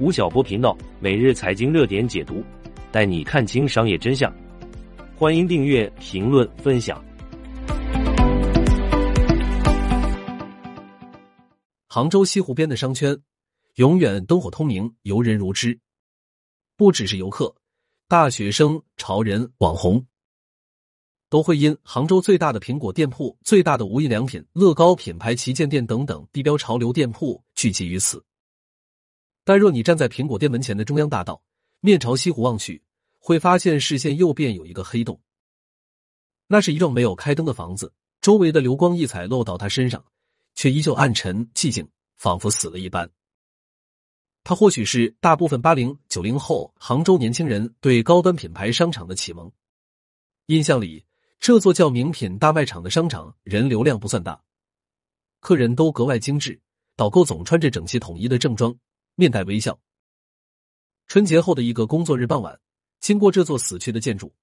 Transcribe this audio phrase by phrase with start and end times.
[0.00, 2.42] 吴晓波频道每日财经热点解读，
[2.90, 4.34] 带你看清商业真相。
[5.14, 7.04] 欢迎订阅、评论、分享。
[11.86, 13.14] 杭州西湖边的商圈，
[13.74, 15.78] 永远灯火通明，游人如织。
[16.78, 17.54] 不只是游客，
[18.08, 20.02] 大学生、潮人、网红，
[21.28, 28.24] 都会因杭州最大的苹果店铺、最大的无印良品、乐高品牌旗舰店等等地标潮流店铺聚集于此。
[29.44, 31.42] 但若你站在苹果店门前的中央大道，
[31.80, 32.82] 面朝西湖望去，
[33.18, 35.20] 会发现视线右边有一个黑洞。
[36.46, 40.04] 那是一幢没有开灯的房子，周围的流光溢彩落到他身上，
[40.54, 43.10] 却依旧暗沉寂静，仿佛死了一般。
[44.42, 49.50] 它或许是大部分八零九零后杭州年轻人对高端品牌商场的启蒙。
[50.46, 51.04] 印象里，
[51.38, 54.42] 这座叫名品大卖场的商场人流量不算大，
[55.40, 56.60] 客人都格外精致，
[56.96, 58.76] 导购总穿着整齐统一的正装。
[59.20, 59.78] 面带微笑。
[61.06, 62.58] 春节后的一个工作日傍晚，
[63.00, 64.34] 经过这座死去的建筑，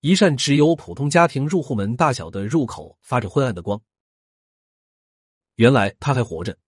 [0.00, 3.80] 一扇只有普通家庭入户门大小的入口发着昏暗的光。
[5.54, 6.58] 原来他还活着，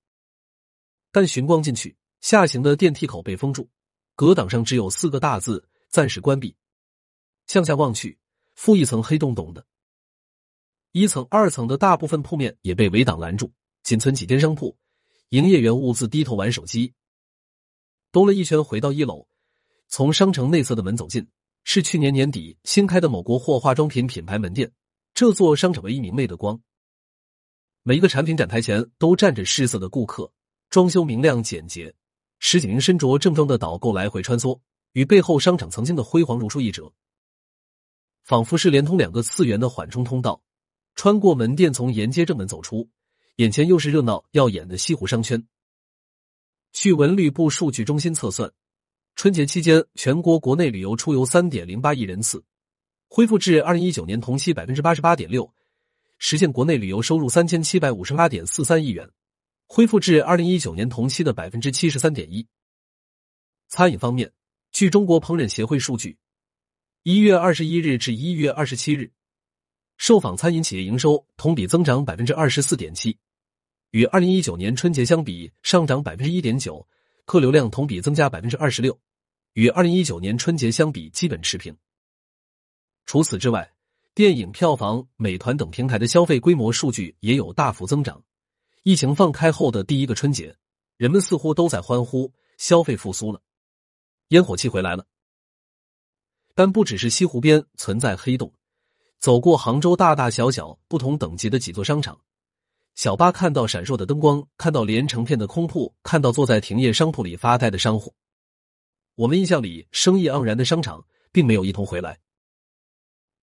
[1.13, 3.69] 但寻光进去，下行的电梯口被封住，
[4.15, 6.57] 隔挡上只有四个大字“暂时关闭”。
[7.47, 8.19] 向下望去，
[8.55, 9.67] 负一层黑洞洞的。
[10.93, 13.53] 一层、二层的大部分铺面也被围挡拦住，
[13.83, 14.75] 仅存几间商铺，
[15.29, 16.95] 营业员兀自低头玩手机。
[18.11, 19.27] 兜了一圈，回到一楼，
[19.89, 21.27] 从商城内侧的门走进，
[21.65, 24.73] 是去年年底新开的某国货化妆品品牌门店。
[25.15, 26.59] 这座商场唯一明媚的光，
[27.83, 30.33] 每一个产品展台前都站着失色的顾客，
[30.71, 31.93] 装修明亮简洁，
[32.39, 34.59] 十几名身着正装的导购来回穿梭，
[34.93, 36.93] 与背后商场曾经的辉煌如出一辙，
[38.25, 40.43] 仿佛是连通两个次元的缓冲通道。
[40.95, 42.89] 穿过门店，从沿街正门走出，
[43.37, 45.47] 眼前又是热闹耀眼的西湖商圈。
[46.73, 48.51] 据文旅部数据中心测算，
[49.17, 52.45] 春节期间全国国内旅游出游三点零八亿人次，
[53.09, 55.51] 恢复至二零一九年同期百分之八十八点六，
[56.19, 59.11] 实现国内旅游收入三千七百五十八点四三亿元，
[59.67, 62.47] 恢复至二零一九年同期的百分之七十三点一。
[63.69, 64.31] 餐饮方面，
[64.71, 66.17] 据中国烹饪协会数据，
[67.03, 69.11] 一月二十一日至一月二十七日，
[69.97, 73.19] 受访餐饮企业营收同比增长百分之二十四点七。
[73.91, 76.87] 与二零一九年春节相比，上涨百分之一点九，
[77.25, 78.99] 客流量同比增加百分之二十六，
[79.55, 81.75] 与二零一九年春节相比基本持平。
[83.07, 83.73] 除此之外，
[84.15, 88.23] 电影票房、美团等平台的消费规模数据也有大幅增长。
[88.83, 90.55] 疫情放开后的第一个春节，
[90.99, 93.41] 人们似乎都在欢呼消费复苏了，
[94.29, 95.07] 烟火气回来了。
[96.55, 98.53] 但不只是西湖边存在黑洞，
[99.19, 102.21] 走过杭州大大小小不同等级的几座商场。
[102.99, 108.13] 小巴看到闪烁的灯光，看到连成片的空铺，看到坐在停业商铺里发呆的商户。
[109.15, 112.19] 我们印象里生意盎然的商场，并没有一同回来。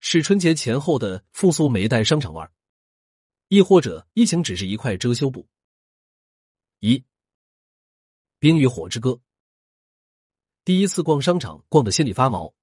[0.02, 2.52] 是春节前后的复苏没带商场玩，
[3.48, 5.48] 亦或者疫情只是一块遮羞布？
[6.82, 6.98] 一，
[8.40, 9.12] 《冰与火之歌》。
[10.66, 12.54] 第一次逛商场，逛得心里发毛。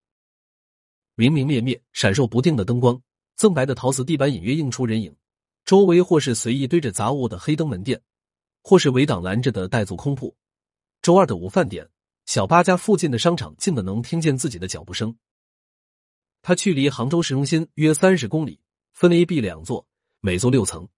[1.15, 3.03] 明明灭灭、闪烁不定的灯光，
[3.39, 5.17] 锃白的陶瓷地板隐约映出人影。
[5.65, 8.03] 周围或是随意堆着杂物的黑灯门店，
[8.63, 10.37] 或是围挡拦着的带足空铺。
[11.01, 11.89] 周二的午饭点，
[12.27, 15.17] 小巴家附近的商场近的能听见自己的脚步声。
[16.43, 18.61] 它距离杭州市中心约三十公里，
[18.93, 19.87] 分为 A、B 两座，
[20.21, 20.89] 每座六层。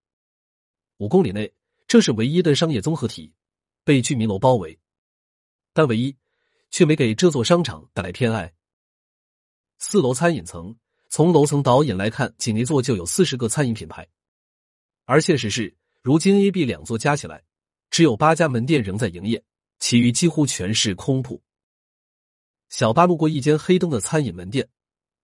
[0.98, 1.52] 五公里内，
[1.86, 3.32] 这是唯一的商业综合体，
[3.84, 4.78] 被居民楼包围，
[5.72, 6.16] 但唯一
[6.70, 8.54] 却没给这座商场带来偏爱。
[9.78, 10.75] 四楼餐饮层，
[11.10, 14.08] 从楼层导引来看，仅一座就有四十个餐饮品牌。
[15.06, 17.44] 而现实是，如今 A、B 两座加起来，
[17.91, 19.44] 只有八家门店仍在营业，
[19.78, 21.42] 其余几乎全是空铺。
[22.70, 24.69] 小巴路过一间黑灯的餐饮门店，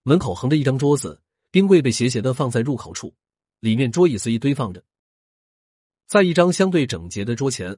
[0.03, 1.21] 门口横着一张桌子，
[1.51, 3.15] 冰柜被斜斜的放在入口处，
[3.61, 4.85] 里面桌椅随意堆放着。
[6.07, 7.77] 在一张相对整洁的桌前，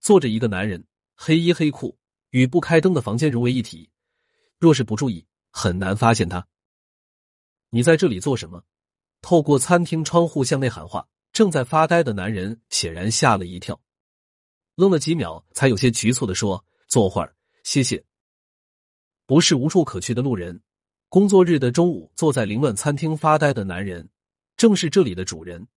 [0.00, 1.98] 坐着一个男人，黑衣黑裤，
[2.30, 3.90] 与不开灯的房间融为一体。
[4.58, 6.48] 若是不注意，很难发现他。
[7.68, 8.64] 你在这里做什么？
[9.20, 11.06] 透过餐厅窗户向内喊话。
[11.36, 13.78] 正在发呆的男人显然吓了一跳，
[14.74, 18.02] 愣了几秒，才有些局促的说：“坐会儿，谢谢。”
[19.26, 20.62] 不是无处可去的路人，
[21.10, 24.08] 工作日的中午坐在凌乱餐厅发呆的男人，
[24.56, 25.68] 正是这里的主人。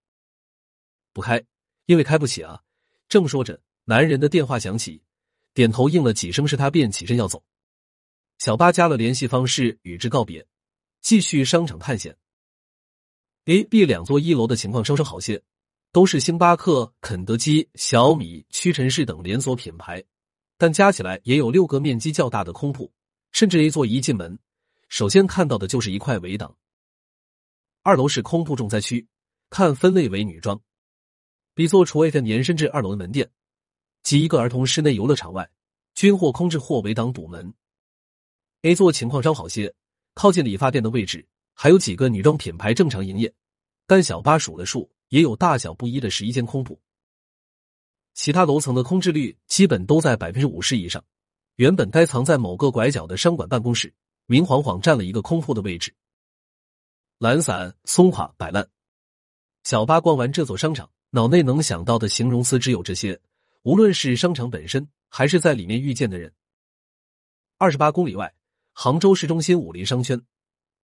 [1.11, 1.43] 不开，
[1.87, 2.63] 因为开不起啊！
[3.09, 5.03] 正说着，男人的电话响起，
[5.53, 7.43] 点头应了几声，是他便起身要走。
[8.37, 10.47] 小巴加了联系方式，与之告别，
[11.01, 12.15] 继续商场探险。
[13.45, 15.41] A、B 两座一楼的情况稍稍好些，
[15.91, 20.03] 都是星巴克、肯德基、小米、屈臣氏等连锁品牌，
[20.57, 22.91] 但加起来也有六个面积较大的空铺，
[23.31, 24.37] 甚至 A 座一进门，
[24.87, 26.55] 首先看到的就是一块围挡。
[27.81, 29.07] 二楼是空铺重灾区，
[29.49, 30.59] 看分类为女装。
[31.55, 33.31] B 座除 A 店延伸至二楼的门店，
[34.03, 35.49] 及一个儿童室内游乐场外，
[35.95, 37.51] 均或空置或围挡堵门。
[38.61, 39.73] A 座情况稍好些，
[40.13, 41.25] 靠近理发店的位置，
[41.61, 43.33] 还有几个女装品牌正常营业，
[43.85, 46.79] 但小巴数了数，也有大小不一的十一间空铺。
[48.13, 51.03] 其他楼层的空置率基本都在百分之五十以上。
[51.57, 53.93] 原本该藏在某个拐角的商管办公室，
[54.25, 55.93] 明晃晃占了一个空铺的位置。
[57.17, 58.65] 懒散、松垮、摆烂。
[59.65, 63.19] 小八逛完这座商场，脑内能想到的形容词只有这些。
[63.63, 66.33] 无论是商场本身，还是在里面遇见的人。
[67.57, 68.33] 二十八公里外，
[68.71, 70.21] 杭州市中心武林商圈，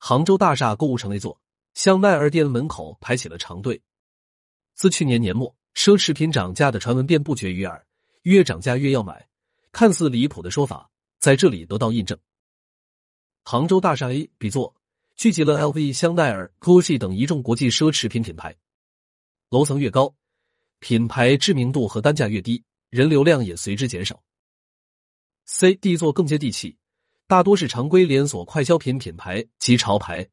[0.08, 1.42] 杭州大厦购物城 A 座
[1.74, 3.82] 香奈儿店门口排起了长队。
[4.76, 5.56] 自去年年末。
[5.74, 7.86] 奢侈品涨价的传闻便不绝于耳，
[8.22, 9.28] 越涨价越要买，
[9.72, 12.18] 看似离谱的说法在这里得到印证。
[13.44, 14.74] 杭州大厦 A、B 座
[15.16, 18.56] 聚集了 LV、香奈儿、GUCCI 等一众国际奢侈品品牌，
[19.50, 20.16] 楼层越高，
[20.80, 24.24] 品牌知名度和单价越低，人流量也随之减少。
[25.46, 26.78] C、D 座更接地气，
[27.28, 30.28] 大多是常规连锁快消品品牌及潮牌，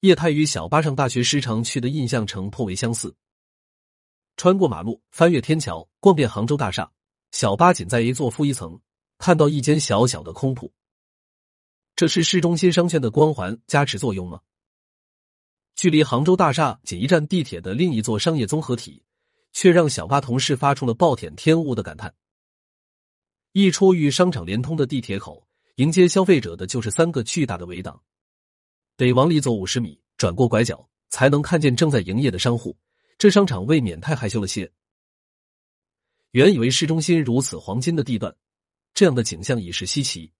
[0.00, 3.14] 业态与小巴上大学时常去的印象城颇为相似。
[4.36, 6.90] 穿过马路，翻越天桥，逛遍杭州大厦，
[7.30, 8.80] 小巴仅在一座负一层
[9.18, 10.72] 看到一间小小的空铺。
[11.94, 14.40] 这是市中心商圈的光环加持作用吗？
[15.76, 19.04] 距离杭州大厦仅一站地铁的另一座商业综合体，
[19.52, 22.12] 却让小巴同事发出了暴殄天物的感叹。
[23.52, 25.46] 一出与商场连通的地铁口，
[25.76, 28.02] 迎接消费者的就是三个巨大的围挡，
[28.96, 32.76] 得往里走五十米，转过拐角，才能看见正在营业的商户。
[33.16, 34.70] 这商场未免太害羞了些。
[36.32, 38.34] 原以为市中心如此黄金的地段，
[38.92, 40.30] 这样的景象已是稀奇。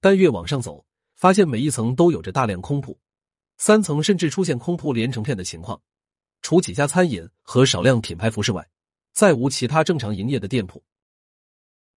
[0.00, 2.98] 但越往上走，发现每一层都有着大量空铺，
[3.58, 5.82] 三层甚至出现空铺连成片的情况。
[6.40, 8.66] 除几家餐饮和少量品牌服饰外，
[9.12, 10.82] 再无其他正常营业的店铺。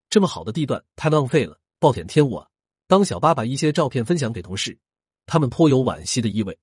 [0.09, 2.47] 这么好的地段，太浪费了，暴殄天物啊！
[2.85, 4.77] 当小八把一些照片分享给同事，
[5.25, 6.55] 他们颇有惋惜的意味。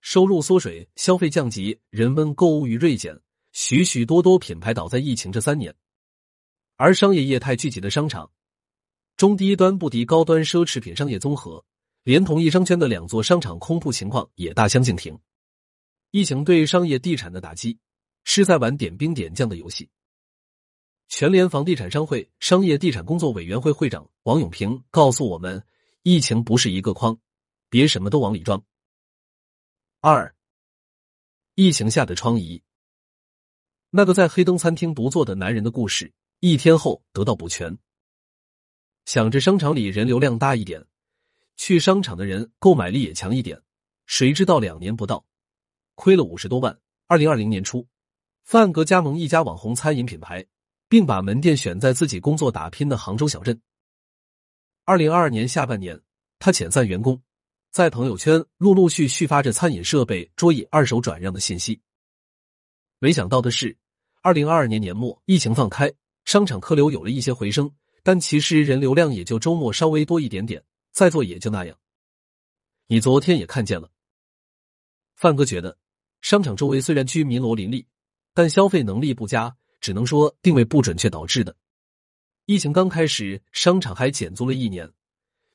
[0.00, 3.20] 收入缩水，消费降级，人们购物欲锐减，
[3.52, 5.74] 许许多多品牌倒在疫情这三年，
[6.76, 8.30] 而商业业态聚集的商场，
[9.14, 11.62] 中低端不敌高端奢侈品商业综合，
[12.02, 15.18] 连同一商圈的两座商场空铺情况也大相径庭。
[16.12, 17.78] 疫情对商业地产的打击，
[18.24, 19.86] 是在玩点兵点将的游戏。
[21.08, 25.64] 全联房地产商会商业地产工作委员会会长王永平告诉我们
[26.02, 27.18] ：“疫情不是一个筐，
[27.68, 28.62] 别什么都往里装。”
[30.00, 30.34] 二，
[31.54, 32.60] 疫情下的疮痍。
[33.90, 37.78] 那个在黑灯餐厅独坐的男人的故事，一天后得到补全。
[39.04, 40.84] 想着商场里人流量大一点，
[41.56, 43.62] 去商场的人购买力也强一点，
[44.06, 45.24] 谁知道两年不到，
[45.94, 46.78] 亏了五十多万。
[47.06, 47.86] 二零二零年初，
[48.42, 50.44] 范格加盟一家网红餐饮品牌，
[50.96, 53.60] 并把门店选在自己工作打拼的杭州小镇。
[54.86, 56.00] 二零二二年下半年，
[56.38, 57.22] 他遣散员工。
[57.70, 61.78] 在朋友圈陆陆续续发着餐饮设备桌椅二手转让的信息。
[62.98, 63.76] 没想到的是，
[64.22, 65.92] 二零二二年年末疫情放开，
[66.24, 67.70] 商场客流有了一些回升，
[68.02, 71.76] 但其实人流量也就周末稍微多一点点，再做也就那样。
[72.86, 73.90] 你昨天也看见了，
[75.14, 75.76] 范哥觉得
[76.22, 77.86] 商场周围虽然居民楼林立，
[78.32, 81.54] 但消费能力不佳，只能说定位不准确导致的。
[82.44, 84.90] 疫情刚开始，商场还减租了一年。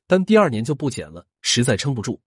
[0.06, 2.20] 但第二年就不减了，实在撑不住。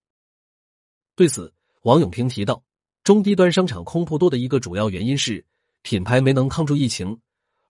[1.14, 2.64] 对此，王永平提到，
[3.04, 5.44] 中低端商场空铺多的一个主要原因是
[5.82, 7.16] 品牌没能抗住疫情。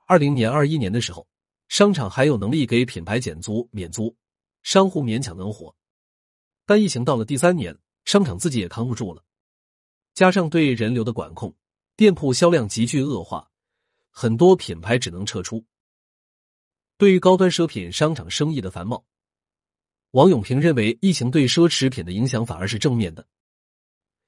[0.06, 1.26] 二零年、二一年的时候，
[1.68, 4.16] 商场还有能力给品牌减租、免租，
[4.62, 5.74] 商户勉强能活。
[6.64, 9.22] 但疫情到了第三年，商场自己也扛不住了，
[10.14, 11.54] 加上对人流的管控，
[11.94, 13.50] 店铺销量急剧恶化，
[14.18, 15.62] 很多品牌只能撤出。
[16.96, 19.04] 对于高端奢品商场生意的繁茂。
[20.12, 23.26] 王永平认为，疫情对奢侈品的影响反而是正面的，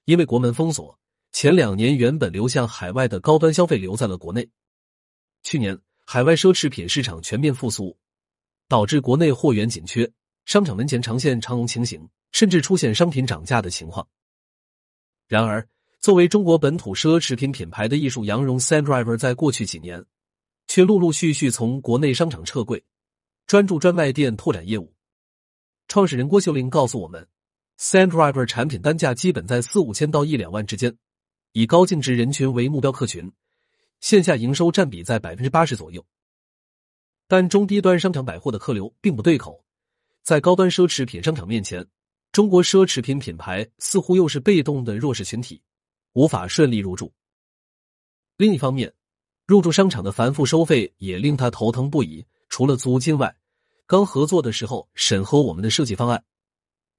[0.04, 0.98] 因为国门封锁，
[1.32, 4.46] 前两年原本流向海外的高端消费留在了国内。
[5.42, 7.96] 去年海外奢侈品市场全面复苏，
[8.68, 10.12] 导致国内货源紧缺，
[10.44, 14.06] 商场门前长现长龙情形，甚至出现商品涨价的情况。
[15.26, 15.66] 然而，
[16.00, 20.04] 作为中国本土奢侈品品牌的艺术羊绒 Sandriver，在过去几年
[20.68, 22.82] 却陆陆续续从国内商场撤柜，
[23.46, 24.94] 专注专卖店拓展业务。
[25.88, 27.26] 创始人郭秀玲告诉我们
[27.80, 30.96] ，Sandriver 产品单价基本在四五千到一两万之间，
[31.52, 33.32] 以高净值人群为目标客群，
[34.00, 36.04] 线下营收占比在百分之八十左右。
[37.26, 39.64] 但中低端商场百货的客流并不对口，
[40.22, 41.84] 在高端奢侈品商场面前，
[42.30, 45.60] 中国奢侈品品牌似乎又是被动的弱势群体，
[46.18, 47.12] 无法顺利入住。
[48.36, 48.92] 另一方面，
[49.46, 52.26] 入驻商场的繁复收费也令他头疼不已。
[52.48, 53.36] 除了租金外，
[53.86, 56.24] 刚合作的时候审核我们的设计方案，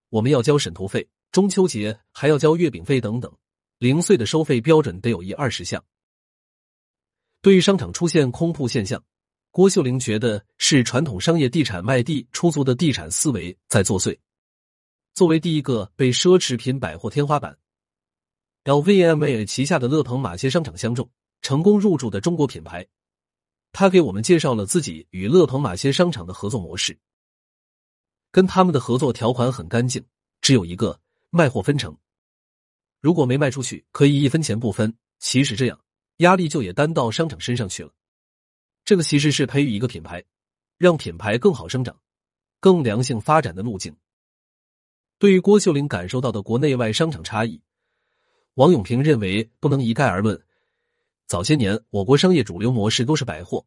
[0.08, 3.30] 我们要交审图费，中秋节还要交月饼费等等，
[3.78, 5.84] 零碎的收费标准得有一二十项。
[7.42, 9.04] 对于商场出现空铺现象，
[9.52, 14.18] 郭秀玲觉得是传统商业地产卖地出租的地产思维在作祟。
[15.14, 17.58] 作为第一个被奢侈品百货天花板
[18.70, 21.10] LVMH 旗下的乐鹏马歇商场相中、
[21.42, 22.86] 成功入驻的中国品牌，
[23.72, 26.96] 他给我们介绍了自己与乐鹏马歇商场的合作模式。
[28.30, 30.06] 跟他们的合作条款很干净，
[30.40, 31.00] 只有一个
[31.32, 31.98] 卖货分成，
[33.02, 34.96] 如果没卖出去，可以一分钱不分。
[35.18, 35.82] 其实这样
[36.18, 37.92] 压力就也担到商场身上去了。
[38.86, 40.24] 这个其实是培育一个品牌，
[40.78, 42.00] 让品牌更好生长、
[42.60, 43.98] 更良性发展的路径。
[45.18, 47.60] 对于郭秀玲感受到的国内外商场差异，
[48.60, 50.38] 王永平认为不能一概而论。
[51.28, 53.66] 早些年，我国商业主流模式都是百货，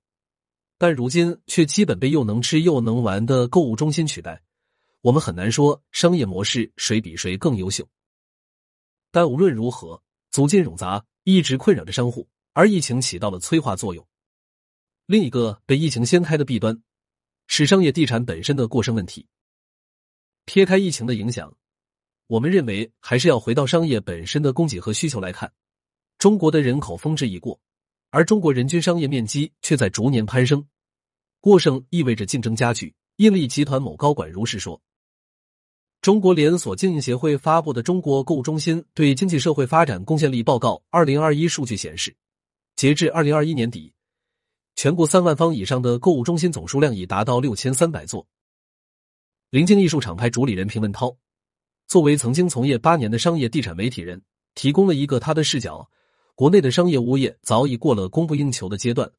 [0.77, 4.43] 但如今却基本被又能吃又能玩的购物中心取代。
[5.01, 7.89] 我们很难说商业模式谁比谁更优秀。
[9.11, 14.07] 但无论如何，租金冗杂一直困扰着商户，而疫情起到了催化作用。
[15.07, 16.83] 另一个被疫情掀开的弊端，
[17.47, 19.27] 是商业地产本身的过剩问题。
[20.45, 21.57] 撇开疫情的影响，
[22.27, 25.53] 我们认为还是要回到商业本身的供给和需求来看。
[26.19, 27.59] 中国的人口峰值已过，
[28.11, 30.67] 而中国人均商业面积却在逐年攀升，
[31.41, 32.95] 过剩意味着竞争加剧。
[33.17, 34.81] 印利集团某高管如是说。
[36.01, 42.17] 中国连锁经营协会发布的《中国购物中心对经济社会发展贡献力报告》二零二一数据显示，
[42.75, 43.93] 截至二零二一年底。
[44.75, 48.27] 全国三万方以上的购物中心总数量已达到六千三百座。
[49.51, 51.15] 临近艺术厂牌主理人平文涛，
[51.87, 54.23] 作为曾经从业八年的商业地产媒体人，
[54.55, 55.89] 提供了一个他的视角：
[56.35, 59.11] 国内的商业物业早已过了供不应求的阶段。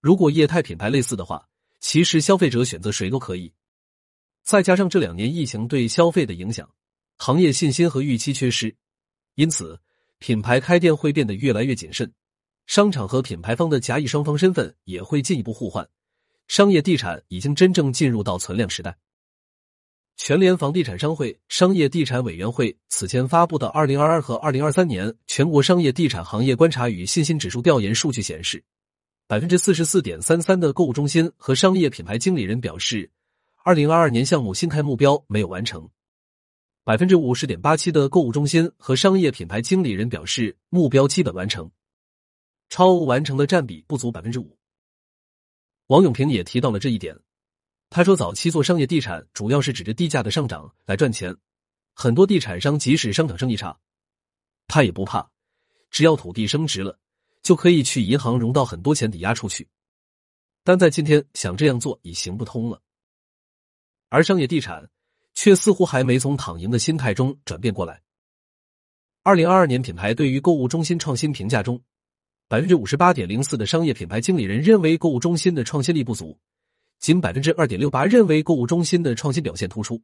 [0.00, 1.48] 如果业态品牌类似的话，
[1.80, 3.52] 其实消费者选择谁都可以。
[4.42, 6.68] 再加上这两年疫情对消费的影响，
[7.16, 8.74] 行业信心和预期缺失，
[9.36, 9.80] 因此
[10.18, 12.12] 品牌开店会变得越来越谨慎。
[12.66, 15.88] 商场和品牌方的甲乙双方身份也会进一步互换，
[16.48, 18.96] 商业地产已经真正进入到存量时代。
[20.16, 28.62] 全联房地产商会商业地产委员会此前发布的二零二二和二零二三年全国商业地产行业观察与信心指数调研数据显示，
[29.26, 33.10] 百分之四十四点三三的购物中心和商业品牌经理人表示，
[33.64, 35.82] 二零二二年项目新开目标没有完成；
[36.84, 41.70] 百分之五十点八七的购物中心和商业品牌经理人表示目标基本完成。
[42.70, 44.56] 超额完成的占比不足百分之五。
[45.88, 47.14] 王永平也提到了这一点。
[47.94, 51.32] 他说，早期做商业地产主要是指着地价的上涨来赚钱，
[51.94, 53.78] 很多地产商即使商场生意差，
[54.66, 55.30] 他也不怕，
[55.92, 56.98] 只要土地升值了，
[57.40, 59.68] 就可以去银行融到很多钱抵押出去。
[60.64, 62.82] 但在今天，想这样做已行不通了。
[64.08, 64.90] 而商业地产
[65.32, 68.02] 却似乎还没从躺赢的心态中转变过来。
[69.22, 71.80] 二零二二年品牌对于购物中心创新评价中。
[72.48, 76.36] 百分之五十八点零四的商业品牌经理人认为购物中心的创新力不足，
[76.98, 80.02] 仅百分之二点六八认为购物中心的创新表现突出。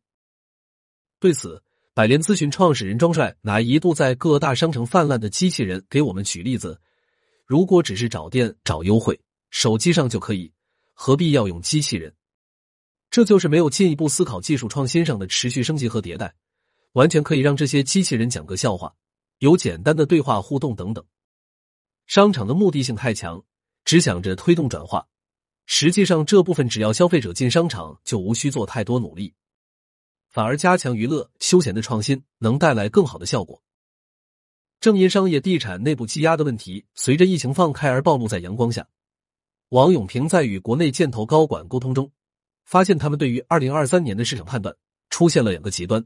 [1.19, 6.81] 对此，百联咨询创始人庄帅拿一度在各大商城泛滥的机器人给我们举例子：
[7.47, 9.21] 如果只是找店找优惠，
[9.51, 10.53] 手机上就可以，
[10.95, 12.15] 何必要用机器人？
[13.11, 16.33] 这就是没有进一步思考技术创新上的持续升级和迭代，
[16.93, 18.95] 完全可以让这些机器人讲个笑话，
[19.39, 21.05] 有简单的对话互动等等。
[22.07, 23.45] 商场的目的性太强，
[23.85, 25.07] 只想着推动转化，
[25.67, 29.35] 实际上这部分只要消费者进商场，就无需做太多努力，
[30.29, 33.63] 反而加强娱乐休闲的创新，能带来更好的效果。
[34.81, 38.89] 正因商业地产内部积压的问题，随着疫情放开而暴露在阳光下。
[39.69, 42.11] 王永平在与国内建投高管沟通中，
[42.65, 44.75] 发现他们对于二零二三年的市场判断
[45.11, 46.05] 出现了两个极端。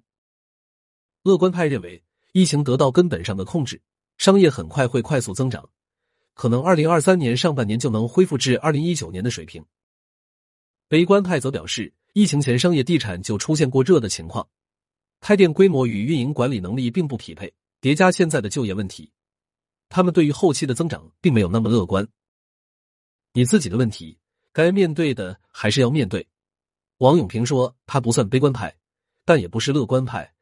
[1.23, 3.81] 乐观派认为，疫情得到根本上的控制，
[4.19, 5.71] 商业很快会快速增长。
[6.35, 9.65] 可能二零二三年上半年就能恢复至二零一九年的水平。
[10.89, 14.47] 悲观派则表示，疫情前商业地产就出现过热的情况，
[15.21, 19.11] 开店规模与运营管理能力并不匹配，叠加现在的就业问题，
[19.89, 22.07] 他们对于后期的增长并没有那么乐观。
[23.33, 24.19] 你自己的问题，
[24.53, 26.27] 该面对的还是要面对。
[26.99, 28.77] 王永平说，他不算悲观派，
[29.25, 30.35] 但也不是乐观派，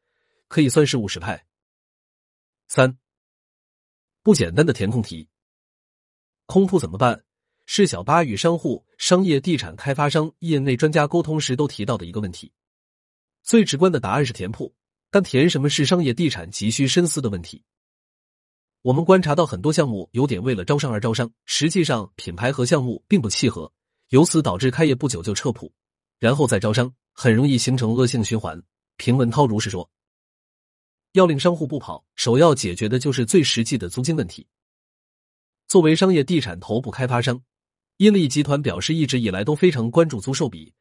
[0.47, 1.43] 可以算是务实派。
[2.67, 2.97] 三，
[4.21, 5.27] 不简单的填空题。
[6.45, 7.23] 空铺怎么办？
[7.65, 12.51] 是小巴与商户、商业地产开发商业内专家沟通时都提到的一个问题。
[13.41, 14.73] 最直观的答案是填铺，
[15.09, 17.63] 但填什么是商业地产急需深思的问题。
[18.81, 23.71] 我们观察到很多项目有点为了招商而招商，实际上品牌和项目并不契合，
[24.09, 25.71] 由此导致开业不久就撤铺，
[26.19, 28.61] 然后再招商，很容易形成恶性循环。
[28.97, 29.89] 平文涛如是说。
[31.13, 34.45] 要令商户不跑，首要解决的就是最实际的租金问题。
[35.73, 37.41] 作为商业地产头部开发商，
[37.97, 40.71] 伊利集团表示，一直以来都非常关注租售比。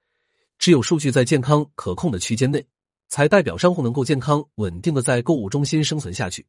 [0.58, 2.62] 只有数据在健康可控的区间内，
[3.08, 6.46] 才代表商户能够健康稳定的在购物中心生存下去。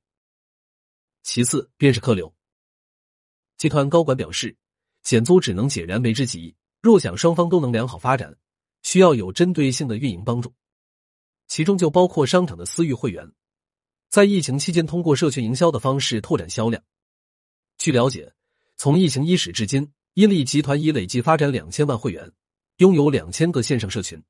[1.24, 2.34] 其次便是客流。
[3.58, 4.54] 集团高管表示，
[5.04, 8.36] 减租只能解燃眉之急，若想双方都能良好发展，
[8.82, 10.54] 需要有针对性的运营帮助，
[11.48, 13.32] 其中就包括商场的私域会员。
[14.10, 16.84] 在疫情期间，通过社群营销的方式拓展销量。
[17.84, 18.32] 据了解，
[18.78, 22.32] 从疫情伊始至今，伊利集团已累计发展两千万会员，
[22.78, 24.24] 拥有两千个线上社群。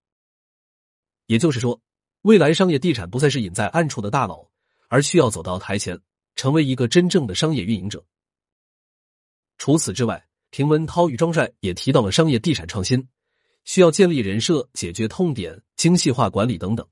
[1.27, 1.79] 也就是说，
[2.23, 4.49] 未来商业地产不再是隐在暗处的大佬，
[4.87, 6.01] 而需要走到台前，
[6.33, 8.03] 成为一个真正的商业运营者。
[9.59, 13.07] 除此之外，平文涛与庄帅也提到了商业地产创新，
[13.65, 16.83] 需要建立人设、解决痛点、精细化管理等等。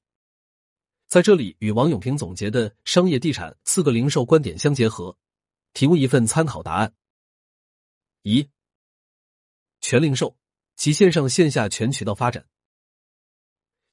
[1.07, 5.17] 在这里，与王永平总结的商业地产四个零售观点相结合，
[5.73, 6.93] 提供一份参考答案：
[8.23, 8.49] 一、
[9.79, 10.37] 全零售
[10.75, 12.45] 及线上线下全渠道发展。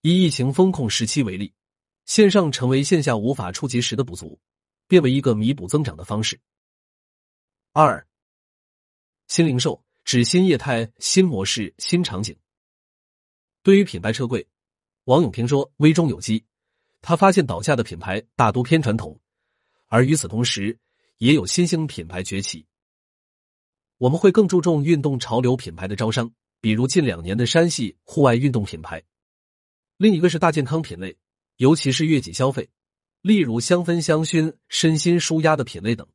[0.02, 1.52] 以疫情风控时期为例，
[2.04, 4.40] 线上成为线下无法触及时的补足，
[4.86, 6.40] 变为一个弥补增长的方式。
[7.72, 8.06] 二、
[9.26, 12.36] 新零售指新业态、新模式、新场景。
[13.62, 14.46] 对于品牌车柜，
[15.04, 16.44] 王永平说：“危中有机。”
[17.02, 19.20] 他发现倒下的品牌大多偏传统，
[19.86, 20.78] 而与此同时，
[21.18, 22.66] 也有新兴品牌崛起。
[23.98, 29.02] 我们会更注重运动潮流品牌的招商，比如近两年的山系户外运动品牌。
[29.96, 31.16] 另一个是大健康品类，
[31.56, 32.70] 尤其是悦己消费，
[33.20, 36.06] 例如香氛香薰、身心舒压的品类等。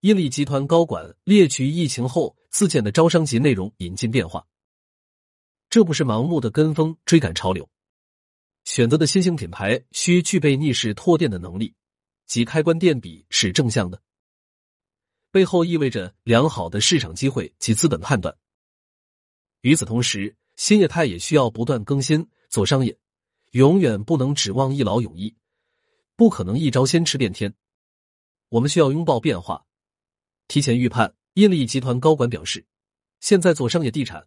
[0.00, 4.46] 伊利集团高管列举疫情后自建的招商及内容引进变化，
[5.68, 7.68] 这不是盲目的跟风追赶潮流。
[8.64, 11.74] 选择的新兴品牌需具备逆势拓店的能力，
[12.26, 14.00] 即开关店比是正向的，
[15.30, 18.36] 背后意味着良好的市场机会及资本判断。
[19.60, 22.28] 与此同时，新业态也需要不断更新。
[22.48, 22.98] 做商业，
[23.52, 25.36] 永远不能指望一劳永逸，
[26.16, 27.54] 不可能一招先吃遍天。
[28.48, 29.64] 我们需要拥抱变化，
[30.48, 31.14] 提前预判。
[31.34, 32.66] 伊利集团高管表示，
[33.20, 34.26] 现在做商业地产，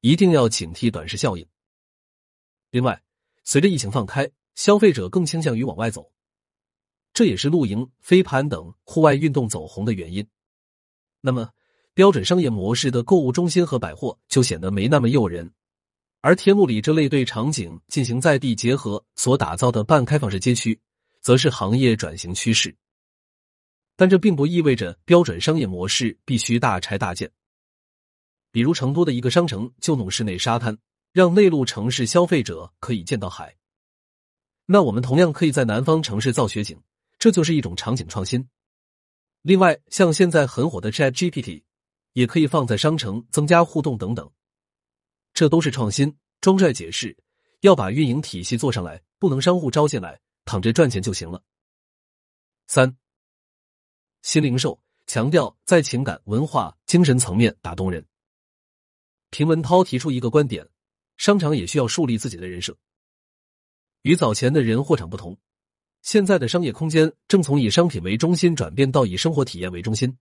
[0.00, 1.46] 一定要警惕短视效应。
[2.70, 3.02] 另外。
[3.44, 6.12] 随着疫情放开，消费者更倾向于往外走，
[7.12, 10.26] 这也是露营、飞盘等户外运动走红的原因。
[11.20, 11.50] 那么，
[11.94, 15.52] 标准商业模式的购物中心和百货就显得没那么诱人，
[16.20, 20.80] 而天目里这类对场景进行在地结合所打造的半开放式街区，
[21.20, 22.74] 则是行业转型趋势。
[23.96, 27.30] 但这并不意味着标准商业模式必须大拆大建。
[28.50, 30.76] 比如成都的一个商城就弄室内沙滩。
[31.12, 33.54] 让内陆城市消费者可以见到海，
[34.64, 36.80] 那我们同样可以在南方城市造雪景，
[37.22, 38.48] 这就是一种场景创新。
[39.42, 41.62] 另外，像现在很火的 Chat GPT，
[42.14, 44.28] 也可以放在商城增加互动等等，
[45.32, 46.18] 这都是创新。
[46.40, 47.16] 庄帅解释，
[47.60, 51.40] 要把运营体系做上来，不能商户招进来躺着赚钱就行了。
[52.66, 52.96] 三，
[54.22, 58.04] 新零售强调在情感、文化、精神层面打动人。
[59.30, 60.68] 平文涛提出一个观点。
[61.18, 62.76] 商场也需要树立自己的人设。
[64.00, 65.38] 与早前的人货场不同，
[66.02, 70.18] 现在的商业空间正从以商品为中心转变到以生活体验为中心。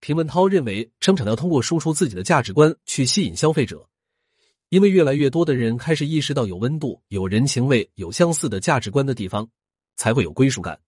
[0.00, 3.86] 平文涛认为，商场要通过输出自己的价值观去吸引消费者，
[4.70, 9.48] 因为越来越多的人开始意识到，有温度、有人情味、有相似的价值观的地方，
[9.96, 10.80] 才会有归属感。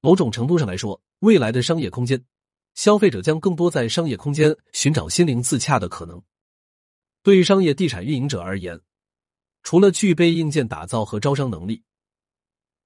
[0.00, 2.22] 某种程度上来说，未来的商业空间，
[2.74, 6.22] 消费者将更多在商业空间寻找心灵自洽的可能。
[7.22, 8.78] 对于商业地产运营者而言，
[9.62, 11.82] 除了具备硬件打造和招商能力，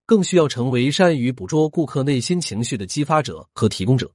[0.07, 4.11] 更需要成为善于捕捉顾客内心情绪的激发者和提供者。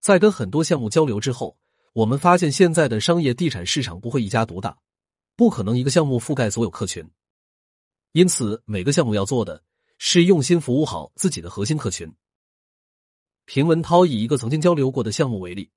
[0.00, 1.56] 在跟很多项目交流之后，
[1.92, 4.76] 我们发现现在的商业地产市场不会一家独大，
[5.36, 7.08] 不可能一个项目覆盖所有客群，
[8.12, 9.62] 因此每个项目要做的
[9.98, 12.12] 是用心服务好自己的核心客群。
[13.46, 15.70] 平文涛以一个曾经交流过的项目为例。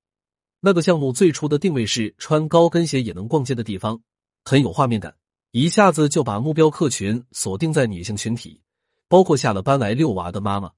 [0.60, 4.02] 那个项目最初的定位是穿高跟鞋也能逛街的地方，
[4.44, 5.16] 很有画面感，
[5.52, 8.60] 一下子就把目标客群锁定在女性群体，
[9.10, 10.72] 包括下了班来遛娃的妈妈。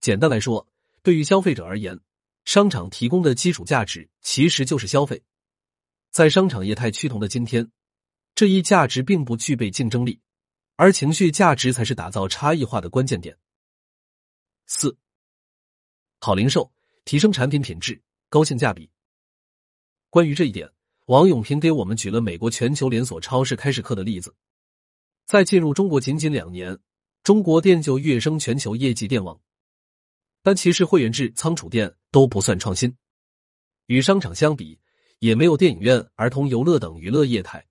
[0.00, 0.68] 简单来说，
[1.02, 1.98] 对于消费者而言，
[2.44, 5.22] 商场提供的基础价值其实就是消费。
[6.10, 7.72] 在商场业态趋同的今天，
[8.34, 10.20] 这一价值并不具备竞争力，
[10.76, 13.34] 而情绪价值才是打造差异化的关键点。
[14.66, 14.94] 四，
[16.20, 16.70] 好零售，
[17.06, 17.98] 提升产品品质，
[18.28, 18.90] 高性价比。
[20.10, 20.70] 关于这一点，
[21.06, 24.36] 王永平给我们举了美国全球连锁超市开市客的例子。
[25.24, 26.78] 在进入中国仅仅两年，
[27.26, 29.36] 中国店就跃升全球业绩电网。
[30.44, 32.96] 但其实会员制仓储店都不算创新，
[33.86, 34.78] 与商场相比。
[35.18, 37.66] 也没有电影院、儿童游乐等娱乐业态，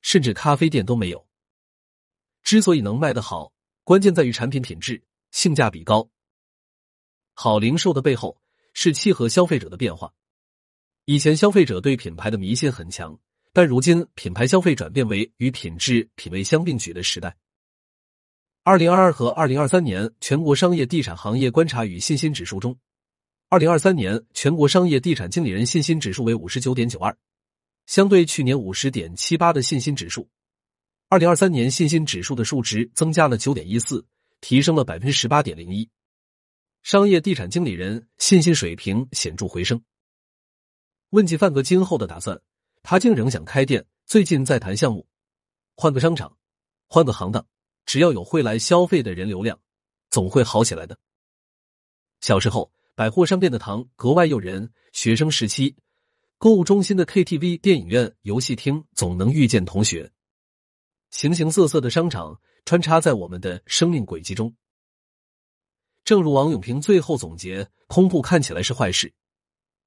[0.00, 1.24] 甚至咖啡店都没有。
[2.42, 3.52] 之所以能卖得好，
[3.84, 6.08] 关键在于产品品质、性价比高。
[7.34, 8.40] 好零售的背后
[8.72, 10.12] 是契合消费者的变化。
[11.04, 13.16] 以前消费者对品牌的迷信很强，
[13.52, 17.36] 但如今品牌消费转变为与品质、品味相并举的时代。
[18.66, 22.76] 二零二二和二零二三年全国商业地产行业观察与信心指数中。
[23.48, 27.16] 二零二三年全国商业地产经理人信心指数为五十九点九二，
[27.86, 30.28] 相对去年五十点七八的信心指数，
[31.08, 34.04] 二零二三年信心指数的数值增加了九点一四，
[34.40, 35.88] 提升了百分之十八点零一，
[36.82, 39.80] 商业地产经理人信心水平显著回升。
[41.10, 42.36] 问及范哥今后的打算，
[42.82, 45.06] 他竟仍想开店，最近在谈项目，
[45.76, 46.36] 换个商场，
[46.88, 47.46] 换个行当，
[47.86, 49.58] 只要有会来消费的人流量，
[50.10, 50.98] 总会好起来的。
[52.20, 52.70] 小时候。
[52.96, 55.76] 百货商店的糖格外诱人，学生时期，
[56.38, 60.10] 购物中心的 KTV、电影院、游戏厅总能遇见同学。
[61.10, 64.56] 形形色色的商场穿插在我们的生命轨迹中。
[66.06, 69.12] 正如王永平最后总结：空铺看起来是坏事，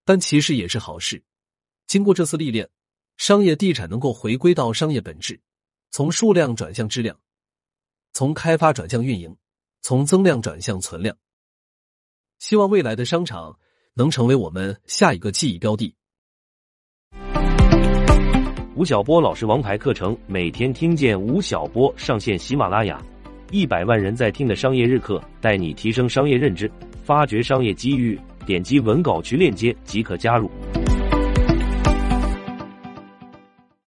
[0.06, 1.24] 但其实也是好事。
[1.88, 2.70] 经过这次历练，
[3.18, 5.42] 商业地产能够回归到商业本质，
[5.90, 7.20] 从数量转向质量，
[8.13, 9.36] 从开发转向运营，
[9.82, 11.15] 从增量转向存量。
[12.39, 13.58] 希望未来的商场
[13.93, 15.95] 能成为我们下一个记忆标的。
[18.76, 23.02] 吴晓波老师王牌课程，每天听见吴晓波上线喜马拉雅，
[23.52, 26.72] 一百万人在听的商业日课，带你提升商业认知，
[27.04, 28.19] 发掘商业机遇。
[28.45, 30.50] 点击文稿区链接即可加入。